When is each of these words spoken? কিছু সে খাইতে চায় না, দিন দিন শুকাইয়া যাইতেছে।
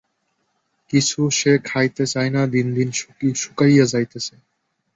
কিছু 0.93 1.19
সে 1.31 1.51
খাইতে 1.65 2.03
চায় 2.05 2.31
না, 2.35 2.41
দিন 2.47 2.67
দিন 2.75 2.89
শুকাইয়া 3.35 3.85
যাইতেছে। 3.85 4.35